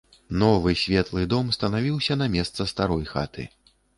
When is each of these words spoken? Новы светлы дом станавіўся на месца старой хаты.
Новы 0.43 0.71
светлы 0.83 1.25
дом 1.33 1.51
станавіўся 1.57 2.13
на 2.21 2.29
месца 2.37 2.61
старой 2.75 3.05
хаты. 3.13 3.49